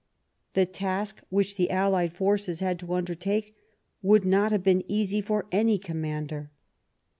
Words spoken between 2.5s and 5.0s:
had to undertake would not have been